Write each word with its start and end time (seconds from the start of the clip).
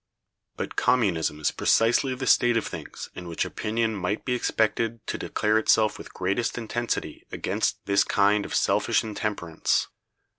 But 0.55 0.75
Communism 0.75 1.39
is 1.39 1.51
precisely 1.51 2.15
the 2.15 2.25
state 2.25 2.57
of 2.57 2.65
things 2.65 3.11
in 3.13 3.27
which 3.27 3.45
opinion 3.45 3.95
might 3.95 4.25
be 4.25 4.33
expected 4.33 5.05
to 5.05 5.17
declare 5.19 5.59
itself 5.59 5.99
with 5.99 6.11
greatest 6.11 6.57
intensity 6.57 7.27
against 7.31 7.85
this 7.85 8.03
kind 8.03 8.43
of 8.43 8.55
selfish 8.55 9.03
intemperance. 9.03 9.89